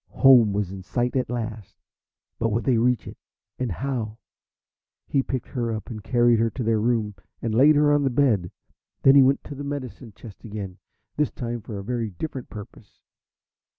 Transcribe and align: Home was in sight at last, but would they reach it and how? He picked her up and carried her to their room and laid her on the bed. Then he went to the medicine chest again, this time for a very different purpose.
Home 0.13 0.51
was 0.51 0.71
in 0.71 0.81
sight 0.81 1.15
at 1.15 1.29
last, 1.29 1.77
but 2.39 2.49
would 2.49 2.63
they 2.63 2.79
reach 2.79 3.05
it 3.05 3.17
and 3.59 3.71
how? 3.71 4.17
He 5.05 5.21
picked 5.21 5.49
her 5.49 5.71
up 5.71 5.91
and 5.91 6.03
carried 6.03 6.39
her 6.39 6.49
to 6.49 6.63
their 6.63 6.79
room 6.81 7.13
and 7.39 7.53
laid 7.53 7.75
her 7.75 7.93
on 7.93 8.01
the 8.03 8.09
bed. 8.09 8.49
Then 9.03 9.13
he 9.13 9.21
went 9.21 9.43
to 9.43 9.53
the 9.53 9.63
medicine 9.63 10.11
chest 10.15 10.43
again, 10.43 10.79
this 11.17 11.29
time 11.29 11.61
for 11.61 11.77
a 11.77 11.83
very 11.83 12.09
different 12.09 12.49
purpose. 12.49 12.99